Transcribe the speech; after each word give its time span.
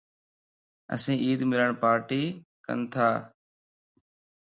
اسين 0.95 1.17
عيد 1.23 1.39
ملڻ 1.51 1.69
پارٽي 1.81 2.23
ڪنتا 2.65 3.07